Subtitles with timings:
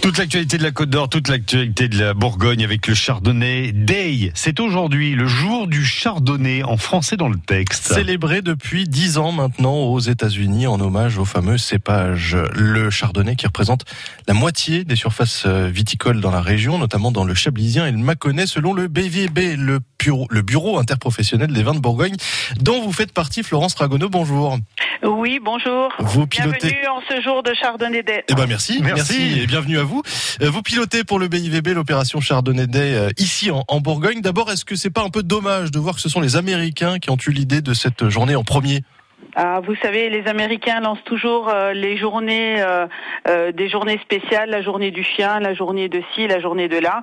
[0.00, 4.30] Toute l'actualité de la Côte d'Or, toute l'actualité de la Bourgogne avec le Chardonnay Day.
[4.34, 7.92] C'est aujourd'hui le jour du Chardonnay en français dans le texte.
[7.92, 12.36] Célébré depuis dix ans maintenant aux États-Unis en hommage au fameux cépage.
[12.54, 13.84] Le Chardonnay qui représente
[14.28, 17.98] la moitié des surfaces euh, viticoles dans la région, notamment dans le Chablisien et le
[17.98, 22.14] Mâconnais, selon le BVB, le bureau, le bureau interprofessionnel des vins de Bourgogne,
[22.60, 24.08] dont vous faites partie, Florence Ragonneau.
[24.08, 24.58] Bonjour.
[25.02, 25.92] Oui, bonjour.
[25.98, 26.68] Vous pilotez.
[26.68, 28.24] Bienvenue en ce jour de Chardonnay Day.
[28.28, 29.14] Eh ben merci, Merci.
[29.18, 30.02] merci, et bienvenue à vous.
[30.42, 34.20] Euh, Vous pilotez pour le BIVB l'opération Chardonnay Day euh, ici en, en Bourgogne.
[34.20, 36.98] D'abord, est-ce que c'est pas un peu dommage de voir que ce sont les Américains
[36.98, 38.82] qui ont eu l'idée de cette journée en premier?
[39.38, 42.86] Ah, vous savez, les Américains lancent toujours euh, les journées, euh,
[43.28, 46.78] euh, des journées spéciales, la journée du chien, la journée de ci, la journée de
[46.78, 47.02] là.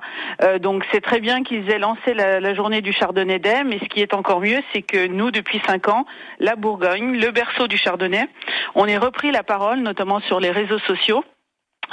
[0.58, 3.84] Donc c'est très bien qu'ils aient lancé la, la journée du Chardonnay Day, mais ce
[3.84, 6.06] qui est encore mieux, c'est que nous, depuis cinq ans,
[6.40, 8.26] la Bourgogne, le berceau du Chardonnay,
[8.74, 11.22] on est repris la parole, notamment sur les réseaux sociaux.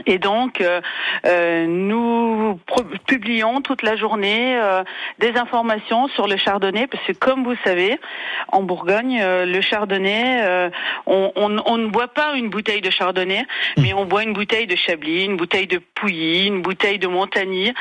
[0.05, 0.81] Et donc, euh,
[1.25, 2.59] euh, nous
[3.07, 4.83] publions toute la journée euh,
[5.19, 7.99] des informations sur le chardonnay, parce que comme vous savez,
[8.47, 10.69] en Bourgogne, le chardonnay,
[11.05, 13.45] on, ne boit pas une bouteille de chardonnay,
[13.77, 17.73] mais on boit une bouteille de chablis, une bouteille de pouilly, une bouteille de montagny.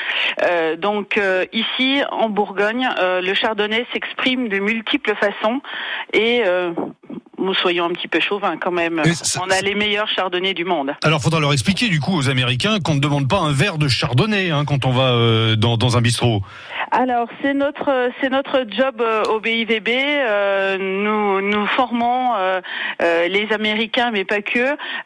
[0.78, 1.18] Donc
[1.52, 5.60] ici, en Bourgogne, le chardonnay s'exprime de multiples façons
[6.12, 6.42] et
[7.40, 9.02] nous soyons un petit peu chauvins quand même.
[9.14, 10.92] Ça- On a les meilleurs chardonnays du monde.
[11.02, 13.88] Alors, faudra leur expliquer du coup aux Américains qu'on ne demande pas un verre de
[13.88, 16.42] Chardonnay hein, quand on va euh, dans, dans un bistrot.
[16.92, 19.88] Alors c'est notre c'est notre job euh, au BIVB.
[19.88, 22.60] Euh, nous nous formons euh,
[23.02, 24.58] euh, les Américains, mais pas que,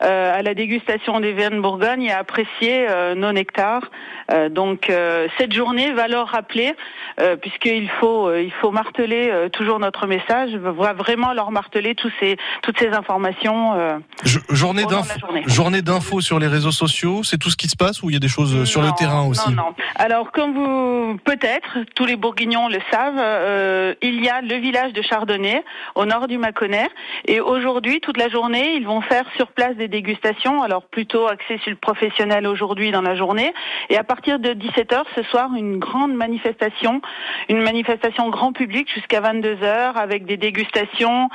[0.02, 3.90] euh, à la dégustation des vins de Bourgogne et à apprécier euh, nos nectars.
[4.32, 6.72] Euh, donc euh, cette journée va leur rappeler,
[7.20, 11.94] euh, puisqu'il faut euh, il faut marteler euh, toujours notre message, va vraiment leur marteler
[11.94, 13.74] tous ces toutes ces informations.
[13.74, 15.82] euh, Jo- Journée la journée.
[15.82, 18.20] d'infos sur les réseaux sociaux, c'est tout ce qui se passe ou il y a
[18.20, 19.50] des choses sur le terrain aussi?
[19.50, 19.74] Non, non.
[19.96, 24.92] Alors, comme vous, peut-être, tous les Bourguignons le savent, euh, il y a le village
[24.92, 25.62] de Chardonnay,
[25.94, 26.88] au nord du Mâconnais.
[27.26, 30.62] Et aujourd'hui, toute la journée, ils vont faire sur place des dégustations.
[30.62, 33.52] Alors, plutôt axé sur le professionnel aujourd'hui dans la journée.
[33.90, 37.00] Et à partir de 17h ce soir, une grande manifestation,
[37.48, 41.28] une manifestation grand public jusqu'à 22h avec des dégustations,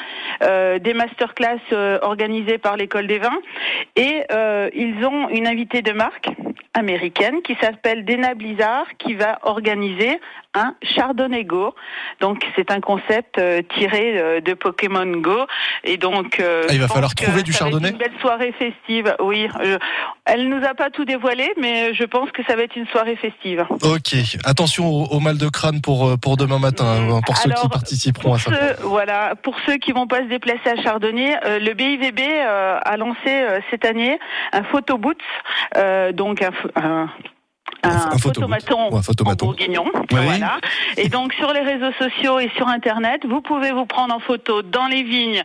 [0.43, 3.39] euh, des masterclass euh, organisées par l'école des vins.
[3.95, 4.23] Et
[4.73, 6.29] ils ont une invitée de marque
[6.73, 10.19] américaine qui s'appelle Dena Blizzard qui va organiser
[10.55, 11.75] un Chardonnay Go.
[12.21, 15.45] Donc c'est un concept euh, tiré euh, de Pokémon Go
[15.83, 19.15] et donc euh, Ah, il va falloir trouver du Chardonnay Une belle soirée festive.
[19.19, 19.77] Oui, je-
[20.25, 23.15] elle nous a pas tout dévoilé mais je pense que ça va être une soirée
[23.15, 23.65] festive.
[23.83, 27.69] Ok, attention au, au mal de crâne pour, pour demain matin, hein, pour ceux qui
[27.69, 28.51] participeront à ça.
[28.51, 32.97] ceux, voilà, pour ceux qui vont pas se déplacer à Chardonnay, euh, le BIVB a
[32.97, 34.17] lancé cette année
[34.51, 35.17] un photobooth,
[35.77, 36.41] euh, donc
[36.75, 37.09] un,
[37.83, 39.45] un, Un photomaton un photomaton.
[39.45, 39.85] en bourguignon.
[39.93, 40.01] Oui.
[40.09, 40.57] Voilà.
[40.97, 44.61] Et donc sur les réseaux sociaux et sur Internet, vous pouvez vous prendre en photo
[44.61, 45.43] dans les vignes,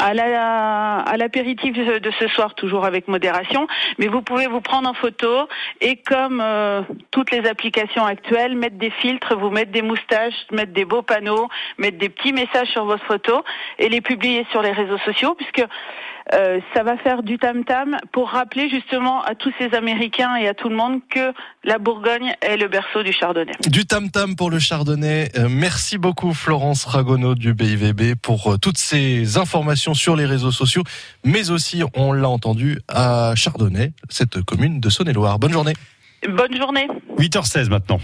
[0.00, 3.66] à la à l'apéritif de ce soir, toujours avec modération,
[3.98, 5.48] mais vous pouvez vous prendre en photo
[5.80, 10.72] et comme euh, toutes les applications actuelles, mettre des filtres, vous mettre des moustaches, mettre
[10.72, 11.48] des beaux panneaux,
[11.78, 13.42] mettre des petits messages sur votre photo
[13.78, 15.64] et les publier sur les réseaux sociaux, puisque
[16.34, 20.54] euh, ça va faire du tam-tam pour rappeler justement à tous ces Américains et à
[20.54, 21.32] tout le monde que
[21.64, 23.52] la Bourgogne est le berceau du Chardonnay.
[23.68, 25.30] Du tam-tam pour le Chardonnay.
[25.36, 30.50] Euh, merci beaucoup Florence Ragonneau du BIVB pour euh, toutes ces informations sur les réseaux
[30.50, 30.82] sociaux,
[31.24, 35.38] mais aussi, on l'a entendu, à Chardonnay, cette commune de Saône-et-Loire.
[35.38, 35.74] Bonne journée.
[36.28, 36.88] Bonne journée.
[37.18, 38.00] 8h16 maintenant.